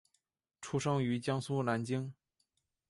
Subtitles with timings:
[0.61, 2.11] 出生于江苏南京。